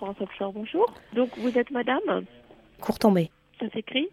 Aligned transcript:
France 0.00 0.16
bonjour. 0.54 0.86
Donc 1.12 1.28
vous 1.36 1.58
êtes 1.58 1.70
madame 1.70 2.24
Courtombé. 2.80 3.30
Ça 3.58 3.68
s'écrit 3.68 4.08